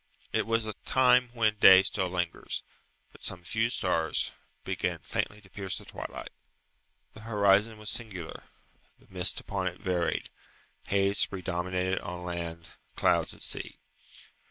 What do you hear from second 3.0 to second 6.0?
but some few stars begin faintly to pierce the